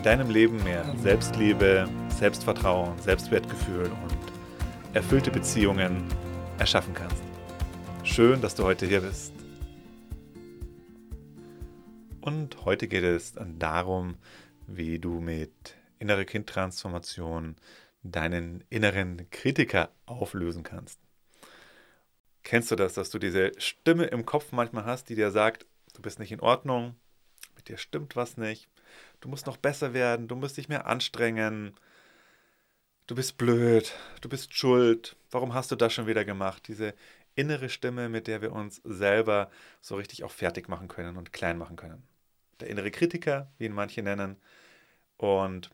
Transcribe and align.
in 0.00 0.04
deinem 0.04 0.30
Leben 0.30 0.64
mehr 0.64 0.96
Selbstliebe, 0.96 1.86
Selbstvertrauen, 2.08 2.98
Selbstwertgefühl 3.00 3.84
und 3.84 4.94
erfüllte 4.94 5.30
Beziehungen 5.30 6.08
erschaffen 6.58 6.94
kannst. 6.94 7.22
Schön, 8.02 8.40
dass 8.40 8.54
du 8.54 8.64
heute 8.64 8.86
hier 8.86 9.02
bist. 9.02 9.34
Und 12.22 12.64
heute 12.64 12.88
geht 12.88 13.04
es 13.04 13.34
darum, 13.58 14.16
wie 14.66 14.98
du 14.98 15.20
mit 15.20 15.52
innere 15.98 16.24
Kindtransformation 16.24 17.56
deinen 18.02 18.64
inneren 18.70 19.28
Kritiker 19.30 19.90
auflösen 20.06 20.62
kannst. 20.62 20.98
Kennst 22.42 22.70
du 22.70 22.76
das, 22.76 22.94
dass 22.94 23.10
du 23.10 23.18
diese 23.18 23.52
Stimme 23.58 24.06
im 24.06 24.24
Kopf 24.24 24.52
manchmal 24.52 24.86
hast, 24.86 25.10
die 25.10 25.14
dir 25.14 25.30
sagt, 25.30 25.66
du 25.92 26.00
bist 26.00 26.18
nicht 26.18 26.32
in 26.32 26.40
Ordnung, 26.40 26.94
mit 27.54 27.68
dir 27.68 27.76
stimmt 27.76 28.16
was 28.16 28.38
nicht, 28.38 28.70
du 29.20 29.28
musst 29.28 29.46
noch 29.46 29.56
besser 29.56 29.92
werden, 29.92 30.28
du 30.28 30.36
musst 30.36 30.56
dich 30.56 30.68
mehr 30.68 30.86
anstrengen, 30.86 31.74
du 33.06 33.14
bist 33.14 33.38
blöd, 33.38 33.92
du 34.20 34.28
bist 34.28 34.54
schuld, 34.54 35.16
warum 35.30 35.54
hast 35.54 35.70
du 35.70 35.76
das 35.76 35.92
schon 35.92 36.06
wieder 36.06 36.24
gemacht? 36.24 36.68
Diese 36.68 36.94
innere 37.34 37.68
Stimme, 37.68 38.08
mit 38.08 38.26
der 38.26 38.42
wir 38.42 38.52
uns 38.52 38.80
selber 38.84 39.50
so 39.80 39.96
richtig 39.96 40.24
auch 40.24 40.30
fertig 40.30 40.68
machen 40.68 40.88
können 40.88 41.16
und 41.16 41.32
klein 41.32 41.58
machen 41.58 41.76
können. 41.76 42.02
Der 42.60 42.68
innere 42.68 42.90
Kritiker, 42.90 43.50
wie 43.58 43.66
ihn 43.66 43.72
manche 43.72 44.02
nennen. 44.02 44.36
Und 45.16 45.70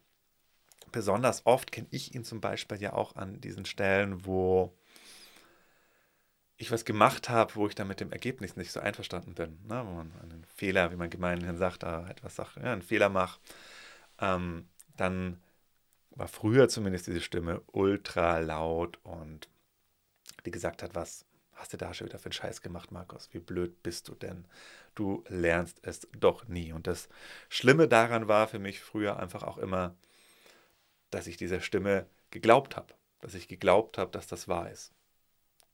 besonders 0.92 1.44
oft 1.44 1.72
kenne 1.72 1.88
ich 1.90 2.14
ihn 2.14 2.24
zum 2.24 2.40
Beispiel 2.40 2.80
ja 2.80 2.92
auch 2.92 3.16
an 3.16 3.40
diesen 3.40 3.64
Stellen, 3.64 4.24
wo 4.26 4.76
ich 6.56 6.70
was 6.70 6.84
gemacht 6.84 7.28
habe, 7.28 7.54
wo 7.54 7.66
ich 7.66 7.74
dann 7.74 7.88
mit 7.88 8.00
dem 8.00 8.12
Ergebnis 8.12 8.56
nicht 8.56 8.72
so 8.72 8.80
einverstanden 8.80 9.34
bin. 9.34 9.58
Ne? 9.66 9.82
Wo 9.86 9.92
man 9.92 10.12
einen 10.22 10.44
Fehler, 10.44 10.90
wie 10.90 10.96
man 10.96 11.10
gemeinhin 11.10 11.56
sagt, 11.58 11.82
äh, 11.82 12.08
etwas 12.08 12.36
sagt, 12.36 12.56
ja, 12.56 12.72
einen 12.72 12.82
Fehler 12.82 13.08
macht, 13.08 13.40
ähm, 14.20 14.68
dann 14.96 15.40
war 16.10 16.28
früher 16.28 16.68
zumindest 16.68 17.06
diese 17.06 17.20
Stimme 17.20 17.60
ultra 17.72 18.38
laut 18.38 18.98
und 19.02 19.50
die 20.46 20.50
gesagt 20.50 20.82
hat, 20.82 20.94
was 20.94 21.26
hast 21.52 21.72
du 21.72 21.76
da 21.76 21.92
schon 21.92 22.06
wieder 22.06 22.18
für 22.18 22.26
einen 22.26 22.32
Scheiß 22.32 22.62
gemacht, 22.62 22.90
Markus? 22.90 23.28
Wie 23.32 23.38
blöd 23.38 23.82
bist 23.82 24.08
du 24.08 24.14
denn? 24.14 24.46
Du 24.94 25.24
lernst 25.28 25.80
es 25.82 26.08
doch 26.18 26.48
nie. 26.48 26.72
Und 26.72 26.86
das 26.86 27.08
Schlimme 27.50 27.86
daran 27.86 28.28
war 28.28 28.48
für 28.48 28.58
mich 28.58 28.80
früher 28.80 29.18
einfach 29.18 29.42
auch 29.42 29.58
immer, 29.58 29.94
dass 31.10 31.26
ich 31.26 31.36
dieser 31.36 31.60
Stimme 31.60 32.06
geglaubt 32.30 32.76
habe. 32.76 32.94
Dass 33.20 33.34
ich 33.34 33.48
geglaubt 33.48 33.98
habe, 33.98 34.10
dass 34.10 34.26
das 34.26 34.48
wahr 34.48 34.70
ist 34.70 34.92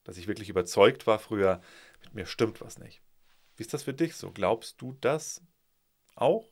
dass 0.04 0.16
ich 0.16 0.26
wirklich 0.26 0.48
überzeugt 0.48 1.06
war 1.06 1.18
früher, 1.18 1.60
mit 2.02 2.14
mir 2.14 2.26
stimmt 2.26 2.60
was 2.60 2.78
nicht. 2.78 3.02
Wie 3.56 3.62
ist 3.62 3.74
das 3.74 3.82
für 3.82 3.94
dich 3.94 4.16
so? 4.16 4.30
Glaubst 4.32 4.80
du 4.80 4.96
das 5.00 5.42
auch? 6.14 6.48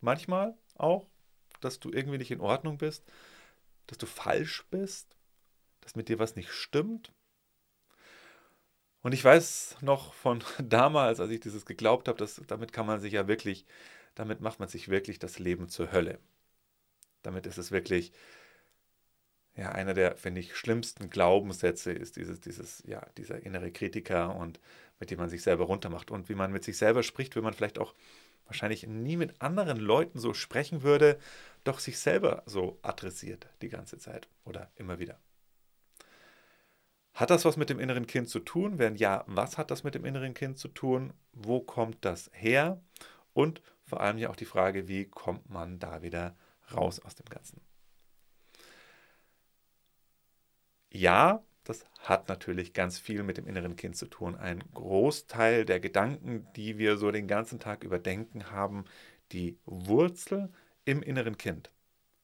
Manchmal 0.00 0.56
auch? 0.74 1.06
Dass 1.60 1.80
du 1.80 1.90
irgendwie 1.90 2.18
nicht 2.18 2.30
in 2.30 2.40
Ordnung 2.40 2.78
bist? 2.78 3.04
Dass 3.86 3.98
du 3.98 4.06
falsch 4.06 4.66
bist? 4.70 5.16
Dass 5.80 5.94
mit 5.94 6.08
dir 6.08 6.18
was 6.18 6.36
nicht 6.36 6.50
stimmt? 6.50 7.12
Und 9.02 9.12
ich 9.12 9.22
weiß 9.22 9.76
noch 9.82 10.14
von 10.14 10.42
damals, 10.58 11.20
als 11.20 11.30
ich 11.30 11.40
dieses 11.40 11.64
geglaubt 11.64 12.08
habe, 12.08 12.18
dass 12.18 12.42
damit 12.46 12.72
kann 12.72 12.86
man 12.86 13.00
sich 13.00 13.12
ja 13.12 13.28
wirklich, 13.28 13.64
damit 14.14 14.40
macht 14.40 14.58
man 14.58 14.68
sich 14.68 14.88
wirklich 14.88 15.18
das 15.18 15.38
Leben 15.38 15.68
zur 15.68 15.92
Hölle. 15.92 16.18
Damit 17.22 17.46
ist 17.46 17.58
es 17.58 17.70
wirklich 17.70 18.12
ja, 19.56 19.72
einer 19.72 19.94
der, 19.94 20.16
finde 20.16 20.40
ich, 20.40 20.54
schlimmsten 20.54 21.08
Glaubenssätze 21.08 21.90
ist 21.92 22.16
dieses, 22.16 22.40
dieses, 22.40 22.82
ja, 22.86 23.04
dieser 23.16 23.44
innere 23.44 23.72
Kritiker 23.72 24.36
und 24.36 24.60
mit 25.00 25.10
dem 25.10 25.18
man 25.18 25.30
sich 25.30 25.42
selber 25.42 25.64
runtermacht. 25.64 26.10
Und 26.10 26.28
wie 26.28 26.34
man 26.34 26.52
mit 26.52 26.64
sich 26.64 26.76
selber 26.76 27.02
spricht, 27.02 27.36
wenn 27.36 27.42
man 27.42 27.54
vielleicht 27.54 27.78
auch 27.78 27.94
wahrscheinlich 28.46 28.86
nie 28.86 29.16
mit 29.16 29.40
anderen 29.40 29.78
Leuten 29.78 30.18
so 30.18 30.34
sprechen 30.34 30.82
würde, 30.82 31.18
doch 31.64 31.78
sich 31.78 31.98
selber 31.98 32.42
so 32.46 32.78
adressiert 32.82 33.48
die 33.62 33.68
ganze 33.68 33.98
Zeit 33.98 34.28
oder 34.44 34.70
immer 34.76 34.98
wieder. 34.98 35.18
Hat 37.14 37.30
das 37.30 37.46
was 37.46 37.56
mit 37.56 37.70
dem 37.70 37.80
inneren 37.80 38.06
Kind 38.06 38.28
zu 38.28 38.40
tun? 38.40 38.78
Wenn 38.78 38.96
ja, 38.96 39.24
was 39.26 39.56
hat 39.56 39.70
das 39.70 39.84
mit 39.84 39.94
dem 39.94 40.04
inneren 40.04 40.34
Kind 40.34 40.58
zu 40.58 40.68
tun? 40.68 41.14
Wo 41.32 41.60
kommt 41.60 42.04
das 42.04 42.30
her? 42.34 42.82
Und 43.32 43.62
vor 43.84 44.02
allem 44.02 44.18
ja 44.18 44.28
auch 44.28 44.36
die 44.36 44.44
Frage, 44.44 44.86
wie 44.86 45.06
kommt 45.06 45.48
man 45.48 45.78
da 45.78 46.02
wieder 46.02 46.36
raus 46.74 47.00
aus 47.00 47.14
dem 47.14 47.26
Ganzen? 47.26 47.62
Ja, 50.96 51.44
das 51.64 51.84
hat 51.98 52.30
natürlich 52.30 52.72
ganz 52.72 52.98
viel 52.98 53.22
mit 53.22 53.36
dem 53.36 53.46
inneren 53.46 53.76
Kind 53.76 53.96
zu 53.96 54.06
tun. 54.06 54.34
Ein 54.34 54.64
Großteil 54.72 55.66
der 55.66 55.78
Gedanken, 55.78 56.46
die 56.56 56.78
wir 56.78 56.96
so 56.96 57.10
den 57.10 57.28
ganzen 57.28 57.60
Tag 57.60 57.84
überdenken, 57.84 58.50
haben 58.50 58.86
die 59.30 59.58
Wurzel 59.66 60.50
im 60.86 61.02
inneren 61.02 61.36
Kind. 61.36 61.70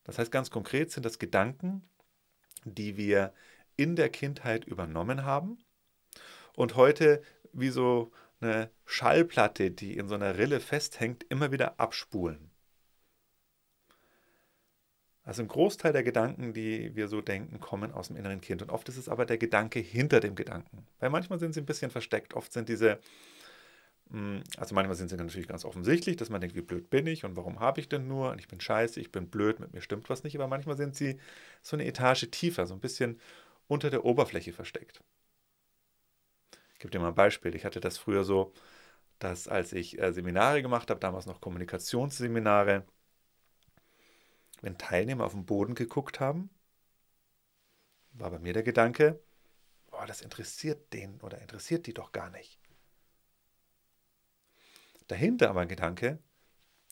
Das 0.04 0.18
heißt 0.18 0.32
ganz 0.32 0.50
konkret 0.50 0.90
sind 0.90 1.04
das 1.04 1.18
Gedanken, 1.18 1.86
die 2.64 2.96
wir 2.96 3.34
in 3.76 3.94
der 3.94 4.08
Kindheit 4.08 4.64
übernommen 4.64 5.22
haben 5.22 5.58
und 6.56 6.74
heute 6.74 7.20
wie 7.52 7.68
so 7.68 8.10
eine 8.40 8.70
Schallplatte, 8.86 9.70
die 9.70 9.98
in 9.98 10.08
so 10.08 10.14
einer 10.14 10.38
Rille 10.38 10.60
festhängt, 10.60 11.26
immer 11.28 11.52
wieder 11.52 11.78
abspulen. 11.78 12.51
Also 15.24 15.42
ein 15.42 15.48
Großteil 15.48 15.92
der 15.92 16.02
Gedanken, 16.02 16.52
die 16.52 16.96
wir 16.96 17.06
so 17.06 17.20
denken, 17.20 17.60
kommen 17.60 17.92
aus 17.92 18.08
dem 18.08 18.16
inneren 18.16 18.40
Kind. 18.40 18.60
Und 18.60 18.70
oft 18.70 18.88
ist 18.88 18.96
es 18.96 19.08
aber 19.08 19.24
der 19.24 19.38
Gedanke 19.38 19.78
hinter 19.78 20.18
dem 20.18 20.34
Gedanken. 20.34 20.86
Weil 20.98 21.10
manchmal 21.10 21.38
sind 21.38 21.54
sie 21.54 21.60
ein 21.60 21.66
bisschen 21.66 21.92
versteckt. 21.92 22.34
Oft 22.34 22.52
sind 22.52 22.68
diese, 22.68 22.98
hm, 24.10 24.42
also 24.56 24.74
manchmal 24.74 24.96
sind 24.96 25.10
sie 25.10 25.16
natürlich 25.16 25.46
ganz 25.46 25.64
offensichtlich, 25.64 26.16
dass 26.16 26.28
man 26.28 26.40
denkt, 26.40 26.56
wie 26.56 26.62
blöd 26.62 26.90
bin 26.90 27.06
ich 27.06 27.24
und 27.24 27.36
warum 27.36 27.60
habe 27.60 27.80
ich 27.80 27.88
denn 27.88 28.08
nur 28.08 28.32
und 28.32 28.40
ich 28.40 28.48
bin 28.48 28.60
scheiße, 28.60 29.00
ich 29.00 29.12
bin 29.12 29.28
blöd, 29.30 29.60
mit 29.60 29.72
mir 29.72 29.80
stimmt 29.80 30.10
was 30.10 30.24
nicht. 30.24 30.34
Aber 30.36 30.48
manchmal 30.48 30.76
sind 30.76 30.96
sie 30.96 31.18
so 31.62 31.76
eine 31.76 31.86
Etage 31.86 32.28
tiefer, 32.30 32.66
so 32.66 32.74
ein 32.74 32.80
bisschen 32.80 33.20
unter 33.68 33.90
der 33.90 34.04
Oberfläche 34.04 34.52
versteckt. 34.52 35.00
Ich 36.74 36.80
gebe 36.80 36.90
dir 36.90 36.98
mal 36.98 37.08
ein 37.08 37.14
Beispiel. 37.14 37.54
Ich 37.54 37.64
hatte 37.64 37.80
das 37.80 37.96
früher 37.96 38.24
so, 38.24 38.52
dass 39.20 39.48
als 39.48 39.72
ich 39.72 40.00
äh, 40.00 40.12
Seminare 40.12 40.62
gemacht 40.62 40.90
habe, 40.90 41.00
damals 41.00 41.26
noch 41.26 41.40
Kommunikationsseminare, 41.40 42.84
wenn 44.62 44.78
Teilnehmer 44.78 45.24
auf 45.24 45.32
den 45.32 45.44
Boden 45.44 45.74
geguckt 45.74 46.20
haben, 46.20 46.48
war 48.12 48.30
bei 48.30 48.38
mir 48.38 48.52
der 48.52 48.62
Gedanke, 48.62 49.20
boah, 49.90 50.06
das 50.06 50.22
interessiert 50.22 50.92
den 50.92 51.20
oder 51.20 51.40
interessiert 51.40 51.86
die 51.86 51.94
doch 51.94 52.12
gar 52.12 52.30
nicht. 52.30 52.58
Dahinter 55.08 55.50
aber 55.50 55.60
ein 55.60 55.68
Gedanke, 55.68 56.18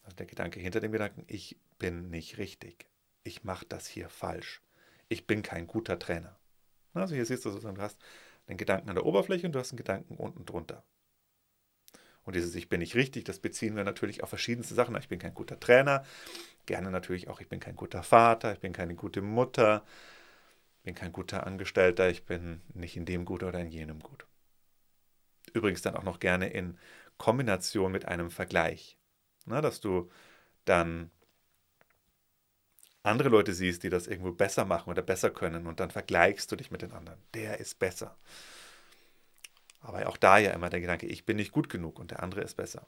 also 0.02 0.16
der 0.16 0.26
Gedanke 0.26 0.60
hinter 0.60 0.80
dem 0.80 0.92
Gedanken, 0.92 1.24
ich 1.28 1.56
bin 1.78 2.10
nicht 2.10 2.38
richtig. 2.38 2.86
Ich 3.22 3.44
mache 3.44 3.66
das 3.66 3.86
hier 3.86 4.08
falsch. 4.08 4.62
Ich 5.08 5.26
bin 5.26 5.42
kein 5.42 5.66
guter 5.66 5.98
Trainer. 5.98 6.38
Also 6.92 7.14
hier 7.14 7.24
siehst 7.24 7.44
du 7.44 7.50
sozusagen, 7.50 7.76
du 7.76 7.82
hast 7.82 7.98
den 8.48 8.56
Gedanken 8.56 8.88
an 8.88 8.96
der 8.96 9.06
Oberfläche 9.06 9.46
und 9.46 9.52
du 9.52 9.58
hast 9.58 9.70
einen 9.70 9.78
Gedanken 9.78 10.16
unten 10.16 10.44
drunter. 10.44 10.84
Und 12.24 12.36
dieses 12.36 12.54
Ich 12.54 12.68
bin 12.68 12.80
nicht 12.80 12.94
richtig, 12.94 13.24
das 13.24 13.38
beziehen 13.38 13.76
wir 13.76 13.84
natürlich 13.84 14.22
auf 14.22 14.28
verschiedenste 14.28 14.74
Sachen. 14.74 14.96
Ich 14.96 15.08
bin 15.08 15.18
kein 15.18 15.34
guter 15.34 15.58
Trainer, 15.58 16.04
gerne 16.66 16.90
natürlich 16.90 17.28
auch, 17.28 17.40
ich 17.40 17.48
bin 17.48 17.60
kein 17.60 17.76
guter 17.76 18.02
Vater, 18.02 18.52
ich 18.52 18.60
bin 18.60 18.72
keine 18.72 18.94
gute 18.94 19.22
Mutter, 19.22 19.84
ich 20.78 20.82
bin 20.84 20.94
kein 20.94 21.12
guter 21.12 21.46
Angestellter, 21.46 22.08
ich 22.08 22.24
bin 22.24 22.60
nicht 22.74 22.96
in 22.96 23.04
dem 23.04 23.24
gut 23.24 23.42
oder 23.42 23.60
in 23.60 23.70
jenem 23.70 24.00
gut. 24.00 24.26
Übrigens 25.52 25.82
dann 25.82 25.96
auch 25.96 26.04
noch 26.04 26.20
gerne 26.20 26.48
in 26.48 26.78
Kombination 27.18 27.92
mit 27.92 28.06
einem 28.06 28.30
Vergleich. 28.30 28.96
Na, 29.46 29.60
dass 29.60 29.80
du 29.80 30.10
dann 30.64 31.10
andere 33.02 33.28
Leute 33.30 33.54
siehst, 33.54 33.82
die 33.82 33.88
das 33.88 34.06
irgendwo 34.06 34.32
besser 34.32 34.64
machen 34.64 34.90
oder 34.90 35.02
besser 35.02 35.30
können 35.30 35.66
und 35.66 35.80
dann 35.80 35.90
vergleichst 35.90 36.52
du 36.52 36.56
dich 36.56 36.70
mit 36.70 36.82
den 36.82 36.92
anderen. 36.92 37.18
Der 37.34 37.58
ist 37.58 37.78
besser. 37.78 38.16
Aber 39.80 40.06
auch 40.08 40.16
da 40.16 40.38
ja 40.38 40.50
immer 40.50 40.70
der 40.70 40.80
Gedanke, 40.80 41.06
ich 41.06 41.24
bin 41.24 41.36
nicht 41.36 41.52
gut 41.52 41.68
genug 41.68 41.98
und 41.98 42.10
der 42.10 42.22
andere 42.22 42.42
ist 42.42 42.56
besser. 42.56 42.86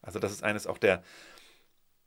Also 0.00 0.18
das 0.18 0.32
ist 0.32 0.42
eines 0.42 0.66
auch 0.66 0.78
der, 0.78 1.02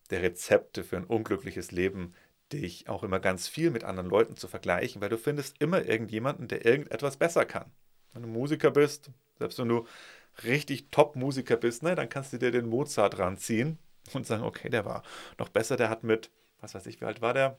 der 0.10 0.22
Rezepte 0.22 0.84
für 0.84 0.98
ein 0.98 1.06
unglückliches 1.06 1.72
Leben, 1.72 2.14
dich 2.52 2.90
auch 2.90 3.04
immer 3.04 3.20
ganz 3.20 3.48
viel 3.48 3.72
mit 3.72 3.84
anderen 3.84 4.10
Leuten 4.10 4.36
zu 4.36 4.48
vergleichen, 4.48 5.02
weil 5.02 5.10
du 5.10 5.18
findest 5.18 5.60
immer 5.62 5.84
irgendjemanden, 5.84 6.48
der 6.48 6.66
irgendetwas 6.66 7.18
besser 7.18 7.46
kann. 7.46 7.72
Wenn 8.14 8.22
du 8.22 8.28
Musiker 8.28 8.72
bist, 8.72 9.10
selbst 9.40 9.58
wenn 9.58 9.70
du 9.70 9.88
richtig 10.44 10.92
Top-Musiker 10.92 11.58
bist, 11.58 11.82
ne, 11.84 11.96
dann 11.96 12.10
kannst 12.10 12.34
du 12.34 12.38
dir 12.38 12.52
den 12.52 12.68
Mozart 12.68 13.18
ranziehen 13.18 13.80
und 14.14 14.28
sagen, 14.28 14.44
okay, 14.44 14.70
der 14.70 14.86
war 14.86 15.04
noch 15.40 15.50
besser, 15.50 15.78
der 15.78 15.90
hat 15.90 16.04
mit, 16.04 16.30
was 16.60 16.76
weiß 16.76 16.86
ich, 16.88 17.02
wie 17.02 17.06
alt 17.06 17.22
war 17.22 17.34
der? 17.34 17.58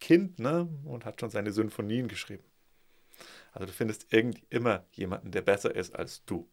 Kind 0.00 0.38
ne, 0.38 0.68
und 0.84 1.04
hat 1.04 1.20
schon 1.20 1.30
seine 1.30 1.52
Symphonien 1.52 2.08
geschrieben. 2.08 2.44
Also 3.58 3.66
du 3.66 3.72
findest 3.72 4.12
irgendwie 4.12 4.46
immer 4.50 4.86
jemanden, 4.92 5.32
der 5.32 5.42
besser 5.42 5.74
ist 5.74 5.96
als 5.96 6.24
du. 6.24 6.48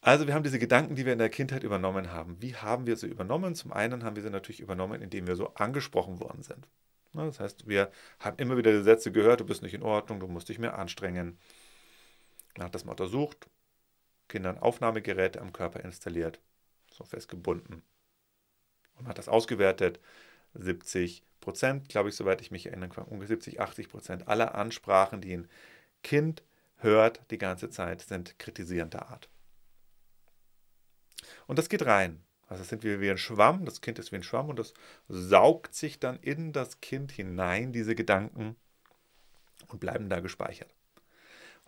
Also 0.00 0.26
wir 0.26 0.32
haben 0.32 0.42
diese 0.42 0.58
Gedanken, 0.58 0.94
die 0.94 1.04
wir 1.04 1.12
in 1.12 1.18
der 1.18 1.28
Kindheit 1.28 1.64
übernommen 1.64 2.12
haben. 2.12 2.40
Wie 2.40 2.56
haben 2.56 2.86
wir 2.86 2.96
sie 2.96 3.08
übernommen? 3.08 3.54
Zum 3.54 3.74
einen 3.74 4.02
haben 4.04 4.16
wir 4.16 4.22
sie 4.22 4.30
natürlich 4.30 4.60
übernommen, 4.60 5.02
indem 5.02 5.26
wir 5.26 5.36
so 5.36 5.52
angesprochen 5.52 6.18
worden 6.18 6.42
sind. 6.42 6.66
Das 7.12 7.40
heißt, 7.40 7.68
wir 7.68 7.92
haben 8.20 8.38
immer 8.38 8.56
wieder 8.56 8.72
die 8.72 8.82
Sätze 8.82 9.12
gehört, 9.12 9.40
du 9.40 9.44
bist 9.44 9.60
nicht 9.60 9.74
in 9.74 9.82
Ordnung, 9.82 10.18
du 10.18 10.28
musst 10.28 10.48
dich 10.48 10.58
mehr 10.58 10.78
anstrengen. 10.78 11.38
Man 12.56 12.68
hat 12.68 12.74
das 12.74 12.86
mal 12.86 12.92
untersucht, 12.92 13.50
Kindern 14.28 14.56
Aufnahmegeräte 14.56 15.42
am 15.42 15.52
Körper 15.52 15.80
installiert, 15.80 16.40
so 16.90 17.04
festgebunden. 17.04 17.82
Und 18.94 19.08
hat 19.08 19.18
das 19.18 19.28
ausgewertet. 19.28 20.00
70 20.54 21.22
Prozent, 21.40 21.88
glaube 21.88 22.08
ich, 22.08 22.16
soweit 22.16 22.40
ich 22.40 22.50
mich 22.50 22.66
erinnern 22.66 22.90
kann, 22.90 23.04
ungefähr 23.04 23.36
70, 23.36 23.60
80 23.60 23.88
Prozent 23.88 24.28
aller 24.28 24.54
Ansprachen, 24.54 25.20
die 25.20 25.36
ein 25.36 25.48
Kind 26.02 26.42
hört 26.76 27.20
die 27.30 27.38
ganze 27.38 27.70
Zeit, 27.70 28.00
sind 28.02 28.38
kritisierender 28.38 29.08
Art. 29.08 29.28
Und 31.46 31.58
das 31.58 31.68
geht 31.68 31.84
rein. 31.84 32.22
Also 32.48 32.64
sind 32.64 32.82
wir 32.82 33.00
wie 33.00 33.10
ein 33.10 33.18
Schwamm, 33.18 33.64
das 33.64 33.80
Kind 33.80 33.98
ist 33.98 34.10
wie 34.10 34.16
ein 34.16 34.24
Schwamm 34.24 34.48
und 34.48 34.58
das 34.58 34.74
saugt 35.08 35.74
sich 35.74 36.00
dann 36.00 36.18
in 36.18 36.52
das 36.52 36.80
Kind 36.80 37.12
hinein, 37.12 37.72
diese 37.72 37.94
Gedanken, 37.94 38.56
und 39.68 39.78
bleiben 39.78 40.08
da 40.08 40.18
gespeichert. 40.18 40.74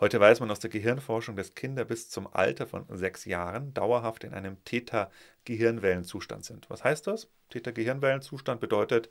Heute 0.01 0.19
weiß 0.19 0.41
man 0.41 0.51
aus 0.51 0.59
der 0.59 0.71
Gehirnforschung, 0.71 1.37
dass 1.37 1.55
Kinder 1.55 1.85
bis 1.85 2.11
zum 2.11 2.27
Alter 2.27 2.67
von 2.67 2.85
sechs 2.91 3.25
Jahren 3.25 3.73
dauerhaft 3.73 4.25
in 4.25 4.35
einem 4.35 4.57
Theta-Gehirnwellenzustand 4.65 6.45
sind. 6.45 6.69
Was 6.69 6.83
heißt 6.83 7.07
das? 7.07 7.29
Theta-Gehirnwellenzustand 7.51 8.61
bedeutet, 8.61 9.11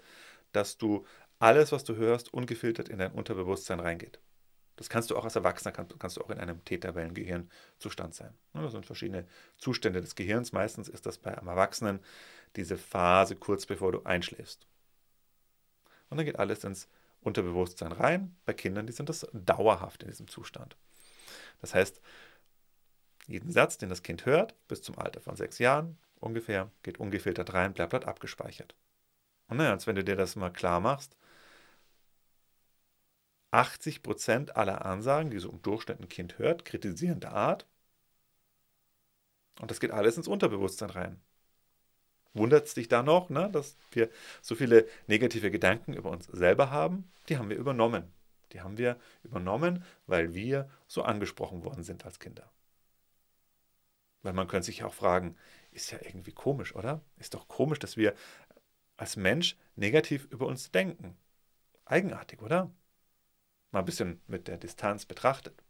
dass 0.51 0.77
du 0.77 1.05
alles, 1.39 1.71
was 1.71 1.83
du 1.83 1.95
hörst, 1.95 2.33
ungefiltert 2.33 2.89
in 2.89 2.99
dein 2.99 3.13
Unterbewusstsein 3.13 3.79
reingeht. 3.79 4.19
Das 4.75 4.89
kannst 4.89 5.11
du 5.11 5.17
auch 5.17 5.25
als 5.25 5.35
Erwachsener, 5.35 5.71
kannst, 5.71 5.99
kannst 5.99 6.17
du 6.17 6.21
auch 6.21 6.29
in 6.29 6.39
einem 6.39 6.63
Theta-Wellengehirnzustand 6.65 8.15
sein. 8.15 8.33
Das 8.53 8.71
sind 8.71 8.85
verschiedene 8.85 9.27
Zustände 9.57 10.01
des 10.01 10.15
Gehirns. 10.15 10.53
Meistens 10.53 10.87
ist 10.87 11.05
das 11.05 11.17
bei 11.17 11.37
einem 11.37 11.47
Erwachsenen 11.47 11.99
diese 12.55 12.77
Phase 12.77 13.35
kurz 13.35 13.65
bevor 13.65 13.91
du 13.91 14.03
einschläfst. 14.03 14.65
Und 16.09 16.17
dann 16.17 16.25
geht 16.25 16.39
alles 16.39 16.63
ins 16.63 16.87
Unterbewusstsein 17.21 17.91
rein. 17.91 18.35
Bei 18.45 18.53
Kindern, 18.53 18.87
die 18.87 18.93
sind 18.93 19.09
das 19.09 19.27
dauerhaft 19.33 20.03
in 20.03 20.09
diesem 20.09 20.27
Zustand. 20.27 20.75
Das 21.61 21.73
heißt, 21.73 22.01
jeden 23.27 23.51
Satz, 23.51 23.77
den 23.77 23.89
das 23.89 24.03
Kind 24.03 24.25
hört, 24.25 24.55
bis 24.67 24.81
zum 24.81 24.97
Alter 24.97 25.21
von 25.21 25.35
sechs 25.35 25.59
Jahren 25.59 25.97
ungefähr, 26.19 26.71
geht 26.83 26.99
ungefiltert 26.99 27.53
rein, 27.53 27.73
bleibt 27.73 27.93
dort 27.93 28.05
abgespeichert. 28.05 28.75
Naja, 29.53 29.71
als 29.71 29.85
wenn 29.87 29.95
du 29.95 30.03
dir 30.03 30.15
das 30.15 30.35
mal 30.35 30.49
klar 30.49 30.79
machst, 30.79 31.15
80 33.51 34.01
Prozent 34.01 34.55
aller 34.55 34.85
Ansagen, 34.85 35.29
die 35.29 35.39
so 35.39 35.49
im 35.49 35.61
Durchschnitt 35.61 35.99
ein 35.99 36.07
Kind 36.07 36.39
hört, 36.39 36.63
kritisierende 36.63 37.29
Art. 37.31 37.67
Und 39.59 39.69
das 39.69 39.81
geht 39.81 39.91
alles 39.91 40.15
ins 40.15 40.29
Unterbewusstsein 40.29 40.89
rein. 40.89 41.21
Wundert 42.33 42.65
es 42.65 42.73
dich 42.73 42.87
da 42.87 43.03
noch, 43.03 43.29
ne, 43.29 43.49
dass 43.51 43.75
wir 43.91 44.09
so 44.41 44.55
viele 44.55 44.87
negative 45.07 45.51
Gedanken 45.51 45.93
über 45.93 46.11
uns 46.11 46.27
selber 46.27 46.71
haben? 46.71 47.11
Die 47.27 47.37
haben 47.37 47.49
wir 47.49 47.57
übernommen. 47.57 48.05
Die 48.53 48.61
haben 48.61 48.77
wir 48.77 48.97
übernommen, 49.23 49.83
weil 50.07 50.33
wir 50.33 50.69
so 50.87 51.03
angesprochen 51.03 51.65
worden 51.65 51.83
sind 51.83 52.05
als 52.05 52.19
Kinder. 52.19 52.49
Weil 54.23 54.33
man 54.33 54.47
könnte 54.47 54.67
sich 54.67 54.83
auch 54.83 54.93
fragen, 54.93 55.35
ist 55.71 55.91
ja 55.91 55.99
irgendwie 56.01 56.31
komisch, 56.31 56.73
oder? 56.75 57.01
Ist 57.17 57.33
doch 57.33 57.47
komisch, 57.49 57.79
dass 57.79 57.97
wir 57.97 58.13
als 59.01 59.17
Mensch 59.17 59.57
negativ 59.75 60.27
über 60.31 60.45
uns 60.45 60.71
denken. 60.71 61.17
Eigenartig, 61.85 62.41
oder? 62.41 62.71
mal 63.71 63.79
ein 63.79 63.85
bisschen 63.85 64.21
mit 64.27 64.47
der 64.47 64.57
Distanz 64.57 65.05
betrachtet. 65.05 65.63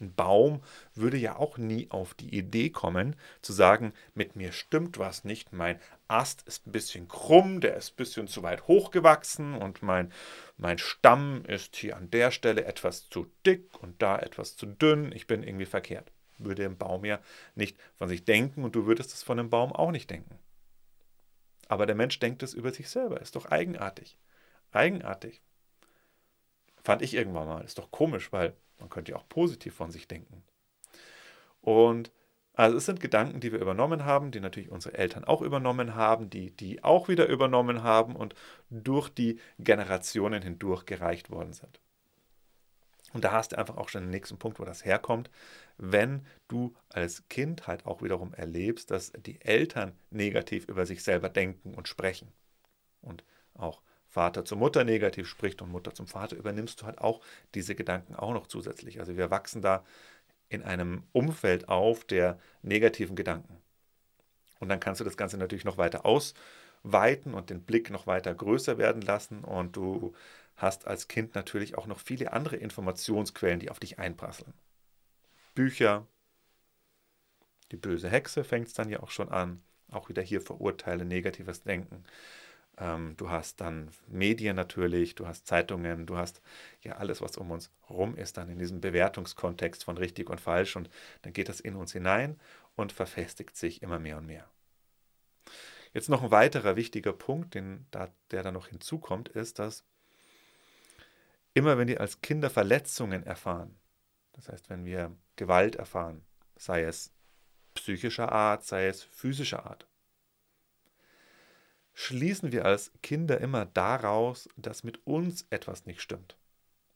Ein 0.00 0.12
Baum 0.14 0.60
würde 0.94 1.16
ja 1.16 1.36
auch 1.36 1.56
nie 1.56 1.88
auf 1.90 2.14
die 2.14 2.36
Idee 2.36 2.70
kommen, 2.70 3.14
zu 3.42 3.52
sagen, 3.52 3.92
mit 4.12 4.34
mir 4.34 4.52
stimmt 4.52 4.98
was 4.98 5.24
nicht, 5.24 5.52
mein 5.52 5.80
Ast 6.08 6.42
ist 6.42 6.66
ein 6.66 6.72
bisschen 6.72 7.06
krumm, 7.06 7.60
der 7.60 7.76
ist 7.76 7.92
ein 7.92 7.96
bisschen 7.96 8.26
zu 8.26 8.42
weit 8.42 8.66
hochgewachsen 8.66 9.54
und 9.54 9.82
mein, 9.82 10.12
mein 10.56 10.78
Stamm 10.78 11.44
ist 11.46 11.76
hier 11.76 11.96
an 11.96 12.10
der 12.10 12.32
Stelle 12.32 12.64
etwas 12.64 13.08
zu 13.08 13.30
dick 13.46 13.80
und 13.82 14.02
da 14.02 14.18
etwas 14.18 14.56
zu 14.56 14.66
dünn, 14.66 15.12
ich 15.12 15.28
bin 15.28 15.44
irgendwie 15.44 15.66
verkehrt. 15.66 16.10
Würde 16.38 16.64
ein 16.64 16.76
Baum 16.76 17.04
ja 17.04 17.20
nicht 17.54 17.78
von 17.94 18.08
sich 18.08 18.24
denken 18.24 18.64
und 18.64 18.74
du 18.74 18.86
würdest 18.86 19.14
es 19.14 19.22
von 19.22 19.38
einem 19.38 19.50
Baum 19.50 19.72
auch 19.72 19.92
nicht 19.92 20.10
denken. 20.10 20.38
Aber 21.74 21.86
der 21.86 21.96
Mensch 21.96 22.20
denkt 22.20 22.44
es 22.44 22.54
über 22.54 22.70
sich 22.70 22.88
selber, 22.88 23.20
ist 23.20 23.34
doch 23.34 23.46
eigenartig. 23.46 24.16
Eigenartig. 24.70 25.42
Fand 26.84 27.02
ich 27.02 27.14
irgendwann 27.14 27.48
mal. 27.48 27.64
Ist 27.64 27.78
doch 27.78 27.90
komisch, 27.90 28.32
weil 28.32 28.54
man 28.78 28.90
könnte 28.90 29.10
ja 29.10 29.18
auch 29.18 29.28
positiv 29.28 29.74
von 29.74 29.90
sich 29.90 30.06
denken. 30.06 30.44
Und 31.62 32.12
also 32.52 32.76
es 32.76 32.86
sind 32.86 33.00
Gedanken, 33.00 33.40
die 33.40 33.50
wir 33.50 33.58
übernommen 33.58 34.04
haben, 34.04 34.30
die 34.30 34.38
natürlich 34.38 34.70
unsere 34.70 34.96
Eltern 34.96 35.24
auch 35.24 35.42
übernommen 35.42 35.96
haben, 35.96 36.30
die 36.30 36.52
die 36.52 36.84
auch 36.84 37.08
wieder 37.08 37.26
übernommen 37.26 37.82
haben 37.82 38.14
und 38.14 38.36
durch 38.70 39.08
die 39.08 39.40
Generationen 39.58 40.42
hindurch 40.42 40.86
gereicht 40.86 41.28
worden 41.28 41.54
sind. 41.54 41.80
Und 43.14 43.24
da 43.24 43.32
hast 43.32 43.52
du 43.52 43.58
einfach 43.58 43.76
auch 43.76 43.88
schon 43.88 44.02
den 44.02 44.10
nächsten 44.10 44.38
Punkt, 44.38 44.58
wo 44.58 44.64
das 44.64 44.84
herkommt, 44.84 45.30
wenn 45.78 46.26
du 46.48 46.74
als 46.90 47.26
Kind 47.28 47.66
halt 47.68 47.86
auch 47.86 48.02
wiederum 48.02 48.34
erlebst, 48.34 48.90
dass 48.90 49.12
die 49.12 49.40
Eltern 49.40 49.92
negativ 50.10 50.68
über 50.68 50.84
sich 50.84 51.02
selber 51.02 51.28
denken 51.28 51.74
und 51.74 51.88
sprechen. 51.88 52.32
Und 53.00 53.24
auch 53.54 53.82
Vater 54.08 54.44
zur 54.44 54.58
Mutter 54.58 54.84
negativ 54.84 55.28
spricht 55.28 55.62
und 55.62 55.70
Mutter 55.70 55.94
zum 55.94 56.08
Vater, 56.08 56.36
übernimmst 56.36 56.82
du 56.82 56.86
halt 56.86 56.98
auch 56.98 57.20
diese 57.54 57.76
Gedanken 57.76 58.16
auch 58.16 58.32
noch 58.32 58.48
zusätzlich. 58.48 58.98
Also 58.98 59.16
wir 59.16 59.30
wachsen 59.30 59.62
da 59.62 59.84
in 60.48 60.62
einem 60.62 61.04
Umfeld 61.12 61.68
auf 61.68 62.04
der 62.04 62.38
negativen 62.62 63.14
Gedanken. 63.14 63.56
Und 64.58 64.68
dann 64.68 64.80
kannst 64.80 65.00
du 65.00 65.04
das 65.04 65.16
Ganze 65.16 65.38
natürlich 65.38 65.64
noch 65.64 65.78
weiter 65.78 66.04
ausweiten 66.04 67.34
und 67.34 67.50
den 67.50 67.62
Blick 67.62 67.90
noch 67.90 68.08
weiter 68.08 68.34
größer 68.34 68.76
werden 68.76 69.02
lassen. 69.02 69.44
Und 69.44 69.76
du 69.76 70.14
hast 70.56 70.86
als 70.86 71.08
Kind 71.08 71.34
natürlich 71.34 71.76
auch 71.76 71.86
noch 71.86 71.98
viele 71.98 72.32
andere 72.32 72.56
Informationsquellen, 72.56 73.60
die 73.60 73.70
auf 73.70 73.80
dich 73.80 73.98
einprasseln. 73.98 74.54
Bücher, 75.54 76.06
die 77.70 77.76
böse 77.76 78.08
Hexe 78.08 78.44
fängt 78.44 78.68
es 78.68 78.74
dann 78.74 78.88
ja 78.88 79.00
auch 79.00 79.10
schon 79.10 79.30
an. 79.30 79.62
Auch 79.90 80.08
wieder 80.08 80.22
hier 80.22 80.40
verurteile 80.40 81.04
negatives 81.04 81.62
Denken. 81.62 82.04
Ähm, 82.78 83.14
du 83.16 83.30
hast 83.30 83.60
dann 83.60 83.90
Medien 84.08 84.56
natürlich, 84.56 85.14
du 85.14 85.26
hast 85.26 85.46
Zeitungen, 85.46 86.06
du 86.06 86.16
hast 86.16 86.40
ja 86.82 86.96
alles, 86.96 87.20
was 87.20 87.36
um 87.36 87.50
uns 87.50 87.70
rum 87.88 88.16
ist, 88.16 88.36
dann 88.36 88.48
in 88.48 88.58
diesem 88.58 88.80
Bewertungskontext 88.80 89.84
von 89.84 89.96
richtig 89.96 90.28
und 90.30 90.40
falsch 90.40 90.74
und 90.76 90.90
dann 91.22 91.32
geht 91.32 91.48
das 91.48 91.60
in 91.60 91.76
uns 91.76 91.92
hinein 91.92 92.40
und 92.74 92.92
verfestigt 92.92 93.56
sich 93.56 93.82
immer 93.82 93.98
mehr 93.98 94.18
und 94.18 94.26
mehr. 94.26 94.48
Jetzt 95.92 96.08
noch 96.08 96.24
ein 96.24 96.32
weiterer 96.32 96.74
wichtiger 96.74 97.12
Punkt, 97.12 97.54
den, 97.54 97.86
der 97.92 98.42
da 98.42 98.50
noch 98.50 98.66
hinzukommt, 98.66 99.28
ist, 99.28 99.60
dass 99.60 99.84
immer 101.54 101.78
wenn 101.78 101.88
wir 101.88 102.00
als 102.00 102.20
Kinder 102.20 102.50
Verletzungen 102.50 103.24
erfahren, 103.24 103.78
das 104.32 104.48
heißt, 104.48 104.68
wenn 104.68 104.84
wir 104.84 105.16
Gewalt 105.36 105.76
erfahren, 105.76 106.24
sei 106.56 106.82
es 106.82 107.12
psychischer 107.74 108.30
Art, 108.32 108.64
sei 108.64 108.86
es 108.86 109.02
physischer 109.02 109.64
Art, 109.66 109.86
schließen 111.94 112.52
wir 112.52 112.64
als 112.64 112.92
Kinder 113.02 113.40
immer 113.40 113.64
daraus, 113.64 114.48
dass 114.56 114.82
mit 114.82 115.06
uns 115.06 115.46
etwas 115.50 115.86
nicht 115.86 116.02
stimmt. 116.02 116.36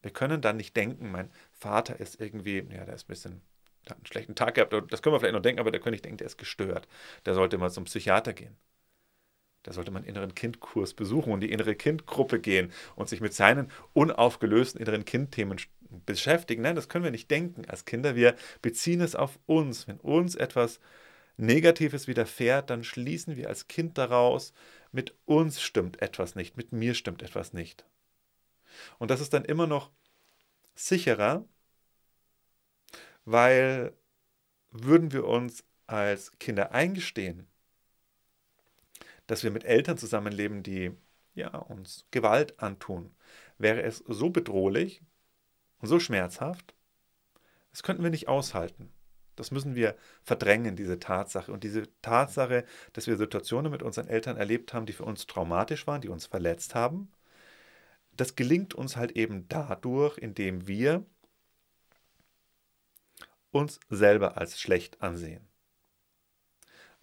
Wir 0.03 0.13
können 0.13 0.41
dann 0.41 0.57
nicht 0.57 0.77
denken, 0.77 1.11
mein 1.11 1.31
Vater 1.53 1.99
ist 1.99 2.21
irgendwie, 2.21 2.59
ja, 2.71 2.85
der 2.85 2.95
ist 2.95 3.05
ein 3.05 3.09
bisschen, 3.09 3.43
hat 3.89 3.97
einen 3.97 4.07
schlechten 4.07 4.35
Tag 4.35 4.55
gehabt, 4.55 4.73
das 4.93 5.03
können 5.03 5.15
wir 5.15 5.21
vielleicht 5.21 5.35
noch 5.35 5.43
denken, 5.43 5.61
aber 5.61 5.71
der 5.71 5.81
König 5.81 6.03
denkt, 6.03 6.21
der 6.21 6.27
ist 6.27 6.39
gestört. 6.39 6.89
Der 7.27 7.35
sollte 7.35 7.59
mal 7.59 7.71
zum 7.71 7.85
Psychiater 7.85 8.33
gehen. 8.33 8.57
Da 9.63 9.73
sollte 9.73 9.91
man 9.91 10.05
inneren 10.05 10.35
Kindkurs 10.35 10.95
besuchen 10.95 11.33
und 11.33 11.41
die 11.41 11.51
innere 11.51 11.75
Kindgruppe 11.75 12.41
gehen 12.41 12.73
und 12.95 13.09
sich 13.09 13.21
mit 13.21 13.35
seinen 13.35 13.71
unaufgelösten 13.93 14.81
inneren 14.81 15.05
Kindthemen 15.05 15.59
beschäftigen. 16.07 16.63
Nein, 16.63 16.77
das 16.77 16.89
können 16.89 17.05
wir 17.05 17.11
nicht 17.11 17.31
denken 17.31 17.65
als 17.67 17.85
Kinder. 17.85 18.15
Wir 18.15 18.37
beziehen 18.63 19.01
es 19.01 19.15
auf 19.15 19.39
uns. 19.47 19.89
Wenn 19.89 19.99
uns 19.99 20.35
etwas 20.35 20.81
Negatives 21.37 22.09
widerfährt, 22.09 22.71
dann 22.71 22.85
schließen 22.85 23.37
wir 23.37 23.49
als 23.49 23.69
Kind 23.69 23.99
daraus, 23.99 24.53
mit 24.93 25.15
uns 25.25 25.61
stimmt 25.61 26.03
etwas 26.03 26.35
nicht, 26.35 26.57
mit 26.57 26.73
mir 26.73 26.95
stimmt 26.95 27.23
etwas 27.23 27.53
nicht. 27.53 27.85
Und 28.99 29.11
das 29.11 29.21
ist 29.21 29.33
dann 29.33 29.45
immer 29.45 29.67
noch 29.67 29.91
sicherer, 30.75 31.45
weil 33.25 33.93
würden 34.71 35.13
wir 35.13 35.27
uns 35.27 35.65
als 35.87 36.33
Kinder 36.39 36.73
eingestehen, 36.73 37.48
dass 39.29 39.45
wir 39.45 39.53
mit 39.53 39.65
Eltern 39.65 39.97
zusammenleben, 39.97 40.65
die 40.65 40.91
ja, 41.35 41.57
uns 41.57 42.07
Gewalt 42.11 42.59
antun, 42.59 43.15
wäre 43.59 43.83
es 43.83 43.99
so 44.09 44.31
bedrohlich 44.31 45.03
und 45.79 45.87
so 45.87 46.01
schmerzhaft, 46.01 46.75
das 47.71 47.85
könnten 47.85 48.03
wir 48.03 48.11
nicht 48.11 48.27
aushalten. 48.27 48.93
Das 49.37 49.53
müssen 49.53 49.77
wir 49.77 49.95
verdrängen, 50.25 50.75
diese 50.75 50.99
Tatsache. 50.99 51.53
Und 51.53 51.63
diese 51.63 51.85
Tatsache, 52.03 52.65
dass 52.93 53.07
wir 53.07 53.17
Situationen 53.17 53.71
mit 53.71 53.85
unseren 53.85 54.09
Eltern 54.09 54.37
erlebt 54.37 54.75
haben, 54.75 54.87
die 54.87 54.93
für 54.93 55.05
uns 55.05 55.27
traumatisch 55.27 55.87
waren, 55.87 56.01
die 56.01 56.09
uns 56.09 56.27
verletzt 56.27 56.75
haben, 56.75 57.13
das 58.11 58.35
gelingt 58.35 58.75
uns 58.75 58.97
halt 58.97 59.13
eben 59.13 59.47
dadurch, 59.49 60.19
indem 60.19 60.67
wir 60.67 61.07
uns 63.53 63.79
selber 63.89 64.37
als 64.37 64.61
schlecht 64.61 65.01
ansehen. 65.03 65.48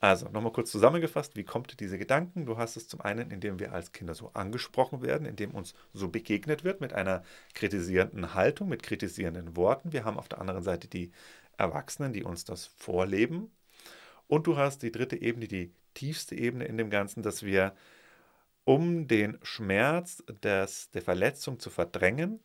Also, 0.06 0.30
nochmal 0.30 0.52
kurz 0.52 0.70
zusammengefasst, 0.70 1.36
wie 1.36 1.44
kommt 1.44 1.80
diese 1.80 1.98
Gedanken? 1.98 2.46
Du 2.46 2.60
hast 2.60 2.78
es 2.78 2.88
zum 2.88 3.02
einen, 3.02 3.32
indem 3.32 3.60
wir 3.60 3.74
als 3.74 3.92
Kinder 3.92 4.14
so 4.14 4.30
angesprochen 4.36 5.02
werden, 5.02 5.26
indem 5.26 5.50
uns 5.50 5.74
so 5.94 6.10
begegnet 6.10 6.64
wird 6.64 6.80
mit 6.80 6.94
einer 6.94 7.24
kritisierenden 7.56 8.36
Haltung, 8.36 8.70
mit 8.70 8.84
kritisierenden 8.84 9.56
Worten. 9.56 9.94
Wir 9.94 10.06
haben 10.06 10.20
auf 10.20 10.30
der 10.30 10.40
anderen 10.40 10.62
Seite 10.62 10.88
die 10.88 11.12
Erwachsenen, 11.58 12.14
die 12.14 12.24
uns 12.24 12.46
das 12.46 12.68
vorleben. 12.78 13.50
Und 14.28 14.46
du 14.46 14.58
hast 14.58 14.84
die 14.84 14.92
dritte 14.92 15.20
Ebene, 15.20 15.48
die 15.48 15.74
tiefste 15.96 16.36
Ebene 16.36 16.66
in 16.66 16.78
dem 16.78 16.92
Ganzen, 16.92 17.24
dass 17.24 17.42
wir, 17.42 17.76
um 18.64 19.08
den 19.08 19.40
Schmerz 19.42 20.24
des, 20.44 20.92
der 20.92 21.02
Verletzung 21.02 21.60
zu 21.60 21.72
verdrängen 21.72 22.42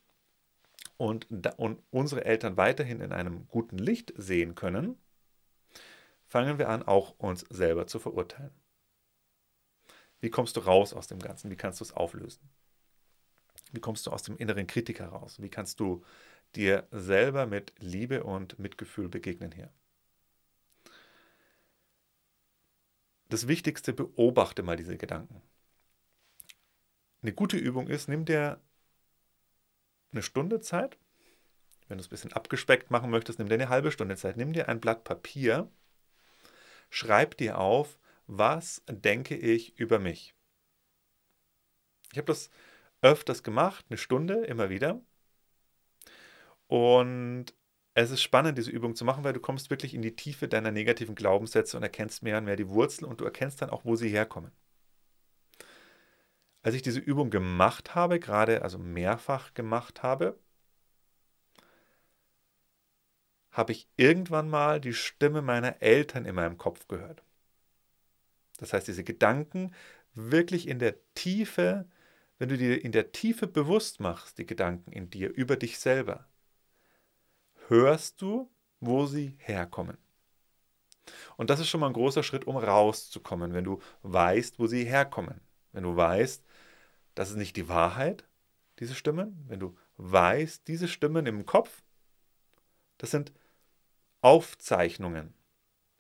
und, 0.97 1.27
und 1.59 1.83
unsere 1.91 2.25
Eltern 2.25 2.57
weiterhin 2.57 3.03
in 3.03 3.13
einem 3.13 3.47
guten 3.49 3.77
Licht 3.77 4.15
sehen 4.17 4.55
können, 4.55 4.97
fangen 6.31 6.59
wir 6.59 6.69
an, 6.69 6.85
auch 6.85 7.19
uns 7.19 7.41
selber 7.51 7.89
zu 7.89 7.99
verurteilen. 7.99 8.55
Wie 10.21 10.31
kommst 10.31 10.57
du 10.57 10.61
raus 10.61 10.95
aus 10.95 11.09
dem 11.09 11.19
Ganzen? 11.19 11.51
Wie 11.51 11.57
kannst 11.57 11.81
du 11.81 11.85
es 11.85 11.93
auflösen? 11.93 12.49
Wie 13.73 13.81
kommst 13.81 14.07
du 14.07 14.13
aus 14.13 14.23
dem 14.23 14.37
inneren 14.37 14.69
Kritiker 14.69 15.09
raus? 15.09 15.43
Wie 15.43 15.49
kannst 15.49 15.81
du 15.81 16.05
dir 16.55 16.87
selber 16.93 17.47
mit 17.47 17.73
Liebe 17.81 18.23
und 18.23 18.59
Mitgefühl 18.61 19.09
begegnen 19.09 19.51
hier? 19.51 19.73
Das 23.29 23.49
Wichtigste, 23.49 23.93
beobachte 23.93 24.63
mal 24.63 24.77
diese 24.77 24.97
Gedanken. 24.97 25.43
Eine 27.23 27.33
gute 27.33 27.57
Übung 27.57 27.89
ist, 27.89 28.09
nimm 28.09 28.25
dir 28.25 28.61
eine 30.13 30.23
Stunde 30.23 30.61
Zeit. 30.61 30.97
Wenn 31.89 31.99
du 31.99 32.03
es 32.03 32.07
ein 32.07 32.11
bisschen 32.11 32.33
abgespeckt 32.33 32.93
machen 32.93 33.11
möchtest, 33.11 33.41
nimm 33.41 33.49
dir 33.49 33.55
eine 33.55 33.69
halbe 33.69 33.91
Stunde 33.91 34.17
Zeit. 34.17 34.37
Nimm 34.37 34.53
dir 34.53 34.69
ein 34.69 34.81
Blatt 34.81 35.03
Papier 35.03 35.69
schreib 36.91 37.37
dir 37.37 37.59
auf, 37.59 37.99
was 38.27 38.83
denke 38.89 39.37
ich 39.37 39.79
über 39.79 39.99
mich. 39.99 40.35
Ich 42.13 42.19
habe 42.19 42.27
das 42.27 42.51
öfters 43.03 43.43
gemacht, 43.43 43.87
eine 43.89 43.99
Stunde 43.99 44.45
immer 44.45 44.69
wieder. 44.69 45.01
Und 46.67 47.47
es 47.95 48.11
ist 48.11 48.23
spannend, 48.23 48.57
diese 48.57 48.71
Übung 48.71 48.95
zu 48.95 49.05
machen, 49.05 49.25
weil 49.25 49.33
du 49.33 49.41
kommst 49.41 49.71
wirklich 49.71 49.95
in 49.95 50.03
die 50.03 50.15
Tiefe 50.15 50.49
deiner 50.49 50.71
negativen 50.71 51.15
Glaubenssätze 51.15 51.77
und 51.77 51.83
erkennst 51.83 52.23
mehr 52.23 52.39
und 52.39 52.45
mehr 52.45 52.57
die 52.57 52.69
Wurzeln 52.69 53.09
und 53.09 53.21
du 53.21 53.25
erkennst 53.25 53.63
dann 53.63 53.71
auch, 53.71 53.85
wo 53.85 53.97
sie 53.97 54.09
herkommen. 54.09 54.53
Als 56.63 56.75
ich 56.75 56.83
diese 56.83 57.01
Übung 57.01 57.31
gemacht 57.31 57.95
habe, 57.95 58.21
gerade 58.21 58.63
also 58.63 58.79
mehrfach 58.79 59.55
gemacht 59.55 60.03
habe, 60.03 60.39
habe 63.51 63.73
ich 63.73 63.89
irgendwann 63.97 64.49
mal 64.49 64.81
die 64.81 64.95
Stimme 64.95 65.43
meiner 65.43 65.83
Eltern 65.83 66.25
in 66.25 66.35
meinem 66.35 66.59
Kopf 66.59 66.87
gehört. 66.89 67.23
Das 68.59 68.73
heißt, 68.73 68.87
diese 68.89 69.05
Gedanken 69.05 69.75
wirklich 70.15 70.69
in 70.69 70.79
der 70.79 70.97
Tiefe, 71.15 71.87
wenn 72.39 72.49
du 72.49 72.57
dir 72.57 72.85
in 72.85 72.93
der 72.93 73.13
Tiefe 73.13 73.47
bewusst 73.47 74.01
machst, 74.01 74.39
die 74.39 74.47
Gedanken 74.47 74.93
in 74.93 75.11
dir 75.11 75.31
über 75.31 75.57
dich 75.57 75.79
selber, 75.79 76.27
hörst 77.69 78.21
du, 78.23 78.51
wo 78.81 79.07
sie 79.07 79.37
herkommen. 79.39 79.99
Und 81.37 81.51
das 81.51 81.61
ist 81.61 81.69
schon 81.69 81.81
mal 81.81 81.89
ein 81.89 81.93
großer 81.93 82.23
Schritt, 82.23 82.47
um 82.47 82.57
rauszukommen, 82.57 83.53
wenn 83.53 83.65
du 83.65 83.81
weißt, 84.03 84.59
wo 84.59 84.67
sie 84.67 84.85
herkommen. 84.85 85.41
Wenn 85.73 85.85
du 85.85 85.97
weißt, 85.97 86.45
das 87.15 87.31
ist 87.31 87.37
nicht 87.37 87.57
die 87.57 87.69
Wahrheit, 87.69 88.25
diese 88.79 88.95
Stimmen. 88.95 89.45
Wenn 89.49 89.61
du 89.61 89.77
weißt, 89.97 90.67
diese 90.69 90.89
Stimmen 90.89 91.27
im 91.27 91.47
Kopf, 91.47 91.83
das 92.99 93.11
sind 93.11 93.33
Aufzeichnungen. 94.21 95.35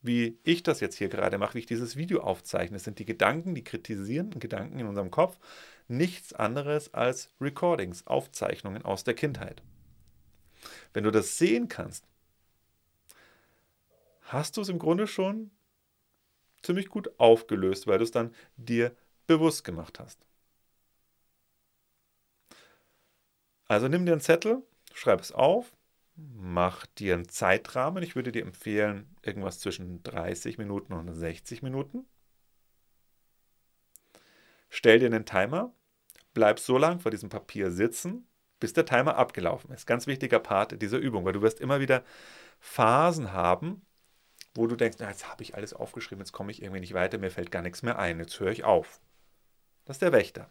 Wie 0.02 0.38
ich 0.44 0.62
das 0.62 0.80
jetzt 0.80 0.96
hier 0.96 1.08
gerade 1.08 1.36
mache, 1.36 1.54
wie 1.54 1.58
ich 1.60 1.66
dieses 1.66 1.96
Video 1.96 2.22
aufzeichne, 2.22 2.78
sind 2.78 2.98
die 2.98 3.04
Gedanken, 3.04 3.54
die 3.54 3.64
kritisierenden 3.64 4.40
Gedanken 4.40 4.78
in 4.78 4.86
unserem 4.86 5.10
Kopf, 5.10 5.38
nichts 5.88 6.32
anderes 6.32 6.94
als 6.94 7.30
Recordings, 7.40 8.06
Aufzeichnungen 8.06 8.84
aus 8.84 9.04
der 9.04 9.14
Kindheit. 9.14 9.62
Wenn 10.94 11.04
du 11.04 11.10
das 11.10 11.36
sehen 11.36 11.68
kannst, 11.68 12.06
hast 14.22 14.56
du 14.56 14.62
es 14.62 14.68
im 14.68 14.78
Grunde 14.78 15.06
schon 15.06 15.50
ziemlich 16.62 16.88
gut 16.88 17.18
aufgelöst, 17.18 17.86
weil 17.86 17.98
du 17.98 18.04
es 18.04 18.10
dann 18.10 18.34
dir 18.56 18.94
bewusst 19.26 19.64
gemacht 19.64 19.98
hast. 19.98 20.18
Also 23.66 23.86
nimm 23.88 24.04
dir 24.04 24.12
einen 24.12 24.20
Zettel, 24.20 24.62
schreib 24.94 25.20
es 25.20 25.32
auf, 25.32 25.72
mach 26.36 26.86
dir 26.86 27.14
einen 27.14 27.28
Zeitrahmen. 27.28 28.02
Ich 28.02 28.16
würde 28.16 28.32
dir 28.32 28.42
empfehlen, 28.42 29.14
irgendwas 29.22 29.60
zwischen 29.60 30.02
30 30.02 30.58
Minuten 30.58 30.92
und 30.92 31.12
60 31.12 31.62
Minuten. 31.62 32.06
Stell 34.68 34.98
dir 34.98 35.06
einen 35.06 35.26
Timer, 35.26 35.74
bleib 36.32 36.60
so 36.60 36.78
lang 36.78 37.00
vor 37.00 37.10
diesem 37.10 37.28
Papier 37.28 37.70
sitzen, 37.70 38.26
bis 38.60 38.72
der 38.72 38.86
Timer 38.86 39.16
abgelaufen 39.16 39.72
ist. 39.72 39.86
Ganz 39.86 40.06
wichtiger 40.06 40.38
Part 40.38 40.80
dieser 40.80 40.98
Übung, 40.98 41.24
weil 41.24 41.32
du 41.32 41.42
wirst 41.42 41.60
immer 41.60 41.80
wieder 41.80 42.04
Phasen 42.60 43.32
haben, 43.32 43.82
wo 44.54 44.66
du 44.66 44.76
denkst, 44.76 44.98
na, 45.00 45.08
jetzt 45.08 45.28
habe 45.28 45.42
ich 45.42 45.54
alles 45.54 45.72
aufgeschrieben, 45.72 46.20
jetzt 46.20 46.32
komme 46.32 46.52
ich 46.52 46.62
irgendwie 46.62 46.80
nicht 46.80 46.94
weiter, 46.94 47.18
mir 47.18 47.30
fällt 47.30 47.50
gar 47.50 47.62
nichts 47.62 47.82
mehr 47.82 47.98
ein, 47.98 48.18
jetzt 48.18 48.38
höre 48.38 48.50
ich 48.50 48.64
auf. 48.64 49.00
Das 49.84 49.96
ist 49.96 50.02
der 50.02 50.12
Wächter. 50.12 50.48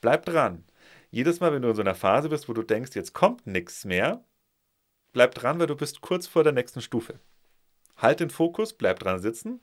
Bleib 0.00 0.26
dran. 0.26 0.64
Jedes 1.10 1.40
Mal, 1.40 1.52
wenn 1.52 1.62
du 1.62 1.68
in 1.68 1.74
so 1.74 1.82
einer 1.82 1.94
Phase 1.94 2.28
bist, 2.28 2.48
wo 2.48 2.52
du 2.52 2.62
denkst, 2.62 2.94
jetzt 2.94 3.14
kommt 3.14 3.46
nichts 3.46 3.84
mehr, 3.84 4.24
bleib 5.12 5.34
dran, 5.34 5.58
weil 5.58 5.66
du 5.66 5.76
bist 5.76 6.00
kurz 6.00 6.26
vor 6.26 6.44
der 6.44 6.52
nächsten 6.52 6.80
Stufe. 6.80 7.20
Halt 7.96 8.20
den 8.20 8.30
Fokus, 8.30 8.72
bleib 8.74 9.00
dran 9.00 9.20
sitzen, 9.20 9.60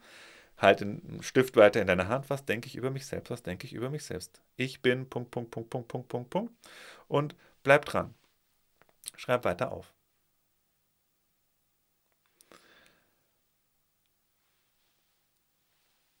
halt 0.58 0.80
den 0.80 1.22
Stift 1.22 1.56
weiter 1.56 1.80
in 1.80 1.86
deiner 1.88 2.08
Hand. 2.08 2.30
Was 2.30 2.44
denke 2.44 2.68
ich 2.68 2.76
über 2.76 2.90
mich 2.90 3.06
selbst? 3.06 3.30
Was 3.30 3.42
denke 3.42 3.66
ich 3.66 3.72
über 3.74 3.90
mich 3.90 4.04
selbst? 4.04 4.42
Ich 4.56 4.82
bin 4.82 5.08
Punkt, 5.08 5.30
Punkt, 5.30 5.50
Punkt, 5.50 5.70
Punkt, 5.70 5.88
Punkt, 5.88 6.08
Punkt, 6.08 6.30
Punkt. 6.30 6.52
Und 7.08 7.34
bleib 7.62 7.84
dran. 7.86 8.14
Schreib 9.16 9.44
weiter 9.44 9.72
auf. 9.72 9.92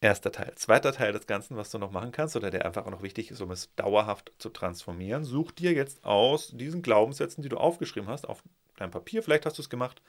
Erster 0.00 0.30
Teil. 0.30 0.54
Zweiter 0.56 0.92
Teil 0.92 1.12
des 1.12 1.26
Ganzen, 1.26 1.56
was 1.56 1.70
du 1.70 1.78
noch 1.78 1.90
machen 1.90 2.12
kannst 2.12 2.36
oder 2.36 2.50
der 2.50 2.64
einfach 2.64 2.86
auch 2.86 2.90
noch 2.90 3.02
wichtig 3.02 3.30
ist, 3.30 3.40
um 3.40 3.50
es 3.50 3.74
dauerhaft 3.76 4.32
zu 4.38 4.50
transformieren. 4.50 5.24
Such 5.24 5.52
dir 5.52 5.72
jetzt 5.72 6.04
aus 6.04 6.52
diesen 6.54 6.82
Glaubenssätzen, 6.82 7.42
die 7.42 7.48
du 7.48 7.56
aufgeschrieben 7.56 8.08
hast, 8.08 8.26
auf 8.28 8.42
deinem 8.76 8.90
Papier. 8.90 9.22
Vielleicht 9.22 9.46
hast 9.46 9.58
du 9.58 9.62
es 9.62 9.70
gemacht. 9.70 10.02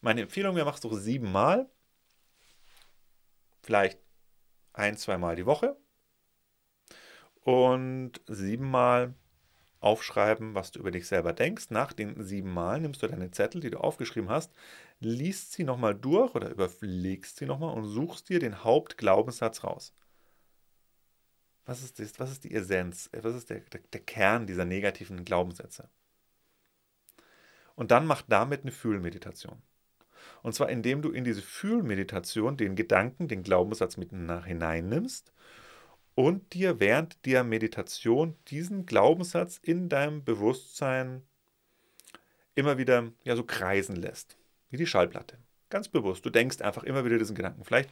Meine 0.00 0.22
Empfehlung 0.22 0.56
wäre, 0.56 0.66
machst 0.66 0.84
du 0.84 0.94
siebenmal. 0.96 1.68
Vielleicht 3.62 3.98
ein, 4.72 4.96
zweimal 4.96 5.36
die 5.36 5.46
Woche. 5.46 5.76
Und 7.42 8.20
siebenmal 8.26 9.14
aufschreiben, 9.80 10.54
was 10.54 10.70
du 10.72 10.80
über 10.80 10.90
dich 10.90 11.06
selber 11.06 11.32
denkst. 11.32 11.70
Nach 11.70 11.92
den 11.92 12.22
sieben 12.22 12.52
Mal 12.52 12.80
nimmst 12.80 13.02
du 13.02 13.06
deine 13.06 13.30
Zettel, 13.30 13.60
die 13.60 13.70
du 13.70 13.78
aufgeschrieben 13.78 14.30
hast, 14.30 14.52
liest 14.98 15.52
sie 15.52 15.64
nochmal 15.64 15.94
durch 15.94 16.34
oder 16.34 16.50
überlegst 16.50 17.36
sie 17.36 17.46
nochmal 17.46 17.74
und 17.74 17.84
suchst 17.84 18.28
dir 18.28 18.40
den 18.40 18.64
Hauptglaubenssatz 18.64 19.64
raus. 19.64 19.94
Was 21.66 21.82
ist, 21.82 21.98
das? 21.98 22.18
was 22.18 22.30
ist 22.30 22.44
die 22.44 22.54
Essenz? 22.54 23.10
Was 23.12 23.34
ist 23.34 23.50
der, 23.50 23.60
der, 23.60 23.80
der 23.80 24.00
Kern 24.00 24.46
dieser 24.46 24.64
negativen 24.64 25.24
Glaubenssätze? 25.24 25.88
Und 27.76 27.90
dann 27.92 28.06
mach 28.06 28.22
damit 28.22 28.62
eine 28.62 28.72
Fühlmeditation. 28.72 29.62
Und 30.42 30.54
zwar 30.54 30.68
indem 30.68 31.02
du 31.02 31.10
in 31.10 31.24
diese 31.24 31.42
Fühlmeditation 31.42 32.56
den 32.56 32.74
Gedanken, 32.74 33.28
den 33.28 33.42
Glaubenssatz 33.42 33.96
mit 33.96 34.10
hineinnimmst 34.10 35.32
und 36.14 36.54
dir 36.54 36.80
während 36.80 37.24
der 37.26 37.44
Meditation 37.44 38.36
diesen 38.48 38.86
Glaubenssatz 38.86 39.58
in 39.62 39.88
deinem 39.88 40.24
Bewusstsein 40.24 41.22
immer 42.54 42.78
wieder 42.78 43.12
ja, 43.22 43.36
so 43.36 43.44
kreisen 43.44 43.96
lässt, 43.96 44.36
wie 44.70 44.78
die 44.78 44.86
Schallplatte. 44.86 45.38
Ganz 45.68 45.88
bewusst. 45.88 46.24
Du 46.24 46.30
denkst 46.30 46.62
einfach 46.62 46.84
immer 46.84 47.04
wieder 47.04 47.18
diesen 47.18 47.36
Gedanken. 47.36 47.64
Vielleicht 47.64 47.90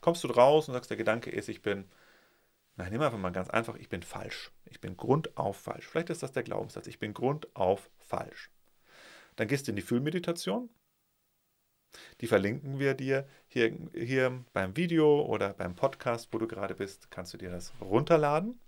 kommst 0.00 0.24
du 0.24 0.28
raus 0.28 0.68
und 0.68 0.74
sagst, 0.74 0.90
der 0.90 0.96
Gedanke 0.96 1.30
ist, 1.30 1.48
ich 1.48 1.60
bin, 1.60 1.84
nein, 2.76 2.92
nimm 2.92 3.02
einfach 3.02 3.18
mal 3.18 3.30
ganz 3.30 3.50
einfach, 3.50 3.76
ich 3.76 3.88
bin 3.88 4.02
falsch. 4.02 4.52
Ich 4.64 4.80
bin 4.80 4.96
grundauf 4.96 5.56
falsch. 5.56 5.86
Vielleicht 5.86 6.10
ist 6.10 6.22
das 6.22 6.32
der 6.32 6.44
Glaubenssatz, 6.44 6.86
ich 6.86 6.98
bin 6.98 7.12
grundauf 7.12 7.90
falsch. 7.98 8.50
Dann 9.36 9.48
gehst 9.48 9.66
du 9.66 9.72
in 9.72 9.76
die 9.76 9.82
Fühlmeditation. 9.82 10.70
Die 12.20 12.26
verlinken 12.26 12.78
wir 12.78 12.94
dir 12.94 13.26
hier, 13.46 13.76
hier 13.94 14.44
beim 14.52 14.76
Video 14.76 15.22
oder 15.22 15.54
beim 15.54 15.74
Podcast, 15.74 16.28
wo 16.32 16.38
du 16.38 16.48
gerade 16.48 16.74
bist, 16.74 17.10
kannst 17.10 17.32
du 17.32 17.38
dir 17.38 17.50
das 17.50 17.72
runterladen. 17.80 18.60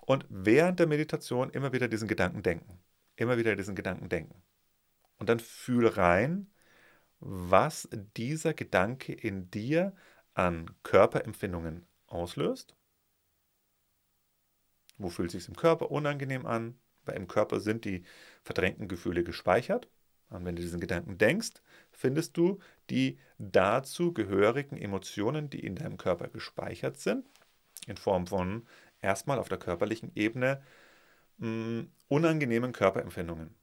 Und 0.00 0.26
während 0.28 0.80
der 0.80 0.86
Meditation 0.86 1.50
immer 1.50 1.72
wieder 1.72 1.88
diesen 1.88 2.08
Gedanken 2.08 2.42
denken. 2.42 2.82
Immer 3.16 3.38
wieder 3.38 3.56
diesen 3.56 3.74
Gedanken 3.74 4.08
denken. 4.08 4.42
Und 5.18 5.28
dann 5.28 5.40
fühl 5.40 5.86
rein, 5.86 6.50
was 7.20 7.88
dieser 8.16 8.52
Gedanke 8.52 9.12
in 9.12 9.50
dir 9.50 9.94
an 10.34 10.70
Körperempfindungen 10.82 11.86
auslöst. 12.06 12.76
Wo 14.98 15.08
fühlt 15.08 15.34
es 15.34 15.44
sich 15.44 15.48
im 15.48 15.56
Körper 15.56 15.90
unangenehm 15.90 16.44
an? 16.44 16.78
Weil 17.04 17.16
im 17.16 17.28
Körper 17.28 17.60
sind 17.60 17.84
die 17.84 18.04
verdrängten 18.44 18.88
Gefühle 18.88 19.24
gespeichert. 19.24 19.88
Und 20.30 20.44
wenn 20.44 20.56
du 20.56 20.62
diesen 20.62 20.80
Gedanken 20.80 21.18
denkst, 21.18 21.62
findest 21.90 22.36
du 22.36 22.58
die 22.90 23.18
dazu 23.38 24.12
gehörigen 24.12 24.76
Emotionen, 24.76 25.50
die 25.50 25.60
in 25.60 25.76
deinem 25.76 25.96
Körper 25.96 26.28
gespeichert 26.28 26.98
sind, 26.98 27.26
in 27.86 27.96
Form 27.96 28.26
von 28.26 28.66
erstmal 29.00 29.38
auf 29.38 29.48
der 29.48 29.58
körperlichen 29.58 30.12
Ebene 30.14 30.62
mh, 31.38 31.48
mm, 31.48 31.88
unangenehmen 32.08 32.72
Körperempfindungen. 32.72 33.54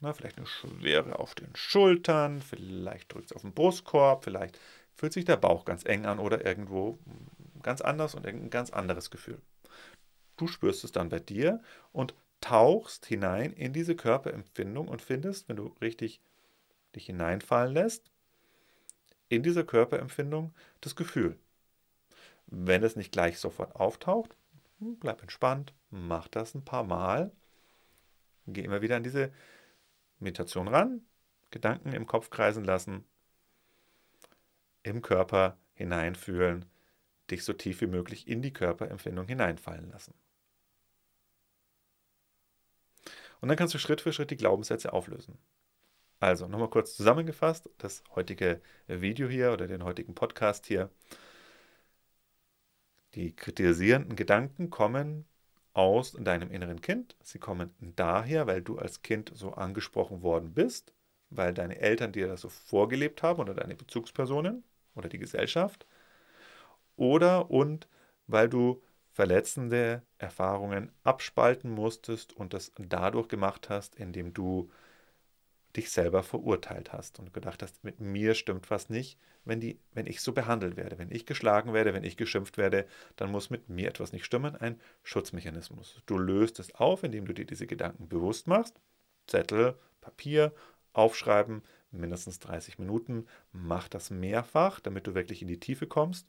Na, 0.00 0.12
vielleicht 0.12 0.38
eine 0.38 0.46
Schwere 0.46 1.18
auf 1.18 1.34
den 1.34 1.54
Schultern, 1.54 2.42
vielleicht 2.42 3.12
drückt 3.12 3.26
es 3.26 3.32
auf 3.32 3.42
den 3.42 3.54
Brustkorb, 3.54 4.24
vielleicht 4.24 4.58
fühlt 4.92 5.12
sich 5.12 5.24
der 5.24 5.36
Bauch 5.36 5.64
ganz 5.64 5.84
eng 5.84 6.04
an 6.06 6.18
oder 6.18 6.44
irgendwo 6.44 6.98
ganz 7.62 7.80
anders 7.80 8.14
und 8.14 8.26
ein 8.26 8.50
ganz 8.50 8.70
anderes 8.70 9.10
Gefühl. 9.10 9.40
Du 10.36 10.46
spürst 10.46 10.84
es 10.84 10.92
dann 10.92 11.08
bei 11.08 11.20
dir 11.20 11.60
und 11.92 12.14
tauchst 12.44 13.06
hinein 13.06 13.54
in 13.54 13.72
diese 13.72 13.96
Körperempfindung 13.96 14.86
und 14.86 15.00
findest, 15.00 15.48
wenn 15.48 15.56
du 15.56 15.74
richtig 15.80 16.20
dich 16.94 17.06
hineinfallen 17.06 17.72
lässt, 17.72 18.10
in 19.30 19.42
dieser 19.42 19.64
Körperempfindung 19.64 20.54
das 20.82 20.94
Gefühl. 20.94 21.38
Wenn 22.46 22.82
es 22.82 22.96
nicht 22.96 23.12
gleich 23.12 23.38
sofort 23.38 23.74
auftaucht, 23.74 24.36
hm, 24.78 24.98
bleib 24.98 25.22
entspannt, 25.22 25.72
mach 25.88 26.28
das 26.28 26.54
ein 26.54 26.66
paar 26.66 26.84
Mal. 26.84 27.32
Geh 28.46 28.60
immer 28.60 28.82
wieder 28.82 28.96
an 28.96 29.04
diese 29.04 29.32
Meditation 30.18 30.68
ran, 30.68 31.00
Gedanken 31.50 31.94
im 31.94 32.06
Kopf 32.06 32.28
kreisen 32.28 32.64
lassen, 32.64 33.06
im 34.82 35.00
Körper 35.00 35.56
hineinfühlen, 35.72 36.66
dich 37.30 37.42
so 37.42 37.54
tief 37.54 37.80
wie 37.80 37.86
möglich 37.86 38.28
in 38.28 38.42
die 38.42 38.52
Körperempfindung 38.52 39.26
hineinfallen 39.28 39.88
lassen. 39.88 40.12
Und 43.44 43.48
dann 43.48 43.58
kannst 43.58 43.74
du 43.74 43.78
Schritt 43.78 44.00
für 44.00 44.10
Schritt 44.10 44.30
die 44.30 44.38
Glaubenssätze 44.38 44.94
auflösen. 44.94 45.36
Also 46.18 46.48
nochmal 46.48 46.70
kurz 46.70 46.96
zusammengefasst, 46.96 47.68
das 47.76 48.02
heutige 48.14 48.62
Video 48.86 49.28
hier 49.28 49.52
oder 49.52 49.66
den 49.66 49.84
heutigen 49.84 50.14
Podcast 50.14 50.64
hier. 50.64 50.88
Die 53.14 53.36
kritisierenden 53.36 54.16
Gedanken 54.16 54.70
kommen 54.70 55.26
aus 55.74 56.12
deinem 56.12 56.50
inneren 56.50 56.80
Kind. 56.80 57.18
Sie 57.22 57.38
kommen 57.38 57.74
daher, 57.78 58.46
weil 58.46 58.62
du 58.62 58.78
als 58.78 59.02
Kind 59.02 59.30
so 59.34 59.52
angesprochen 59.52 60.22
worden 60.22 60.54
bist, 60.54 60.94
weil 61.28 61.52
deine 61.52 61.78
Eltern 61.78 62.12
dir 62.12 62.28
das 62.28 62.40
so 62.40 62.48
vorgelebt 62.48 63.22
haben 63.22 63.40
oder 63.40 63.52
deine 63.52 63.76
Bezugspersonen 63.76 64.64
oder 64.94 65.10
die 65.10 65.18
Gesellschaft. 65.18 65.86
Oder 66.96 67.50
und 67.50 67.88
weil 68.26 68.48
du 68.48 68.82
verletzende 69.14 70.02
Erfahrungen 70.18 70.90
abspalten 71.04 71.70
musstest 71.70 72.32
und 72.32 72.52
das 72.52 72.72
dadurch 72.76 73.28
gemacht 73.28 73.70
hast, 73.70 73.94
indem 73.94 74.34
du 74.34 74.70
dich 75.76 75.90
selber 75.90 76.24
verurteilt 76.24 76.92
hast 76.92 77.20
und 77.20 77.32
gedacht 77.32 77.62
hast, 77.62 77.82
mit 77.84 78.00
mir 78.00 78.34
stimmt 78.34 78.70
was 78.70 78.90
nicht, 78.90 79.18
wenn, 79.44 79.60
die, 79.60 79.78
wenn 79.92 80.06
ich 80.06 80.20
so 80.20 80.32
behandelt 80.32 80.76
werde, 80.76 80.98
wenn 80.98 81.12
ich 81.12 81.26
geschlagen 81.26 81.72
werde, 81.72 81.94
wenn 81.94 82.02
ich 82.02 82.16
geschimpft 82.16 82.58
werde, 82.58 82.86
dann 83.14 83.30
muss 83.30 83.50
mit 83.50 83.68
mir 83.68 83.88
etwas 83.88 84.12
nicht 84.12 84.24
stimmen, 84.24 84.56
ein 84.56 84.80
Schutzmechanismus. 85.04 86.02
Du 86.06 86.18
löst 86.18 86.58
es 86.58 86.74
auf, 86.74 87.04
indem 87.04 87.24
du 87.24 87.34
dir 87.34 87.44
diese 87.44 87.68
Gedanken 87.68 88.08
bewusst 88.08 88.48
machst, 88.48 88.80
Zettel, 89.28 89.78
Papier, 90.00 90.52
aufschreiben, 90.92 91.62
mindestens 91.92 92.40
30 92.40 92.80
Minuten, 92.80 93.26
mach 93.52 93.86
das 93.88 94.10
mehrfach, 94.10 94.80
damit 94.80 95.06
du 95.06 95.14
wirklich 95.14 95.40
in 95.40 95.48
die 95.48 95.60
Tiefe 95.60 95.86
kommst. 95.86 96.28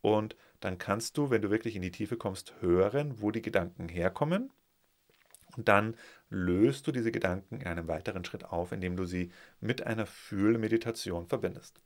Und 0.00 0.36
dann 0.64 0.78
kannst 0.78 1.16
du, 1.18 1.30
wenn 1.30 1.42
du 1.42 1.50
wirklich 1.50 1.76
in 1.76 1.82
die 1.82 1.90
Tiefe 1.90 2.16
kommst, 2.16 2.54
hören, 2.60 3.20
wo 3.20 3.30
die 3.30 3.42
Gedanken 3.42 3.88
herkommen 3.88 4.50
und 5.56 5.68
dann 5.68 5.96
löst 6.30 6.86
du 6.86 6.92
diese 6.92 7.12
Gedanken 7.12 7.60
in 7.60 7.66
einem 7.66 7.88
weiteren 7.88 8.24
Schritt 8.24 8.44
auf, 8.44 8.72
indem 8.72 8.96
du 8.96 9.04
sie 9.04 9.30
mit 9.60 9.86
einer 9.86 10.06
Fühlmeditation 10.06 11.26
verbindest. 11.26 11.80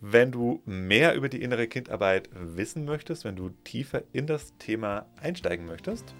Wenn 0.00 0.32
du 0.32 0.62
mehr 0.64 1.14
über 1.14 1.28
die 1.28 1.42
innere 1.42 1.68
Kindarbeit 1.68 2.28
wissen 2.32 2.84
möchtest, 2.84 3.24
wenn 3.24 3.36
du 3.36 3.50
tiefer 3.62 4.02
in 4.12 4.26
das 4.26 4.56
Thema 4.58 5.06
einsteigen 5.20 5.64
möchtest, 5.64 6.14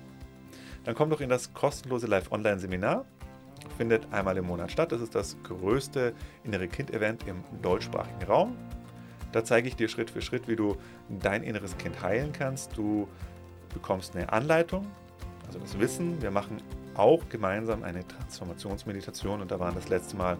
dann 0.84 0.94
komm 0.94 1.10
doch 1.10 1.20
in 1.20 1.28
das 1.28 1.52
kostenlose 1.52 2.06
Live-Online-Seminar. 2.06 3.04
Findet 3.76 4.12
einmal 4.12 4.36
im 4.36 4.46
Monat 4.46 4.70
statt. 4.70 4.92
Das 4.92 5.00
ist 5.00 5.14
das 5.14 5.36
größte 5.42 6.14
innere 6.44 6.68
Kind-Event 6.68 7.26
im 7.26 7.42
deutschsprachigen 7.60 8.22
Raum. 8.22 8.56
Da 9.32 9.44
zeige 9.44 9.68
ich 9.68 9.76
dir 9.76 9.88
Schritt 9.88 10.10
für 10.10 10.22
Schritt, 10.22 10.46
wie 10.46 10.56
du 10.56 10.76
dein 11.08 11.42
inneres 11.42 11.76
Kind 11.78 12.02
heilen 12.02 12.32
kannst. 12.32 12.76
Du 12.76 13.08
bekommst 13.72 14.14
eine 14.14 14.32
Anleitung, 14.32 14.86
also 15.46 15.58
das 15.58 15.78
Wissen. 15.78 16.20
Wir 16.20 16.30
machen 16.30 16.58
auch 16.94 17.26
gemeinsam 17.30 17.82
eine 17.82 18.06
Transformationsmeditation 18.06 19.40
und 19.40 19.50
da 19.50 19.58
waren 19.58 19.74
das 19.74 19.88
letzte 19.88 20.16
Mal, 20.16 20.36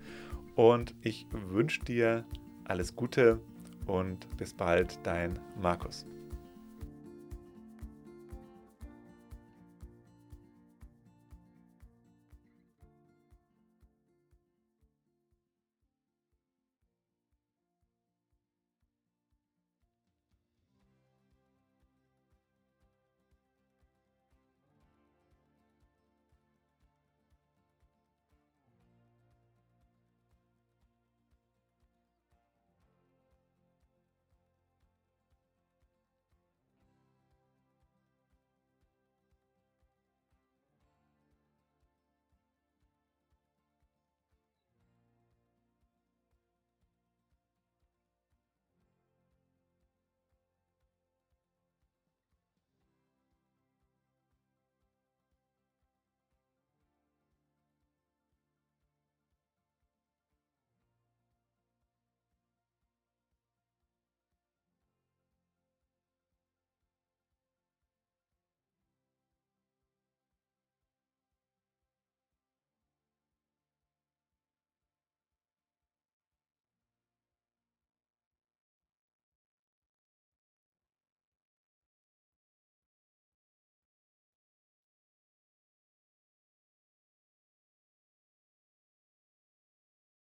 und 0.55 0.95
ich 1.03 1.27
wünsche 1.31 1.85
dir 1.85 2.25
alles 2.65 2.95
Gute 2.95 3.41
und 3.87 4.29
bis 4.37 4.55
bald, 4.55 5.01
dein 5.03 5.41
Markus. 5.61 6.07